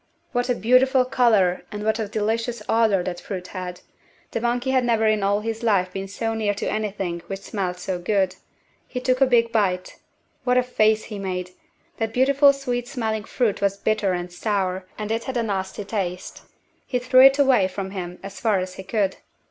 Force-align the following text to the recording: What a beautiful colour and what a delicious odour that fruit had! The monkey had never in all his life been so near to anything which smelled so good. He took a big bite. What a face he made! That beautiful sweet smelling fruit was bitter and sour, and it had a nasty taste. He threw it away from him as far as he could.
What 0.31 0.49
a 0.49 0.55
beautiful 0.55 1.05
colour 1.05 1.61
and 1.71 1.83
what 1.83 1.99
a 1.99 2.07
delicious 2.07 2.63
odour 2.67 3.03
that 3.03 3.19
fruit 3.21 3.45
had! 3.49 3.81
The 4.31 4.41
monkey 4.41 4.71
had 4.71 4.83
never 4.83 5.05
in 5.05 5.21
all 5.21 5.41
his 5.41 5.61
life 5.61 5.93
been 5.93 6.07
so 6.07 6.33
near 6.33 6.55
to 6.55 6.65
anything 6.65 7.19
which 7.27 7.41
smelled 7.41 7.77
so 7.77 7.99
good. 7.99 8.35
He 8.87 8.99
took 8.99 9.21
a 9.21 9.27
big 9.27 9.51
bite. 9.51 9.99
What 10.43 10.57
a 10.57 10.63
face 10.63 11.03
he 11.03 11.19
made! 11.19 11.51
That 11.97 12.13
beautiful 12.15 12.51
sweet 12.51 12.87
smelling 12.87 13.25
fruit 13.25 13.61
was 13.61 13.77
bitter 13.77 14.13
and 14.13 14.31
sour, 14.33 14.87
and 14.97 15.11
it 15.11 15.25
had 15.25 15.37
a 15.37 15.43
nasty 15.43 15.83
taste. 15.85 16.41
He 16.87 16.97
threw 16.97 17.21
it 17.21 17.37
away 17.37 17.67
from 17.67 17.91
him 17.91 18.17
as 18.23 18.39
far 18.39 18.57
as 18.57 18.73
he 18.73 18.83
could. 18.83 19.17